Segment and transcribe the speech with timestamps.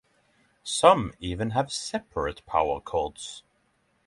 [0.63, 3.43] Some even have separate power cords.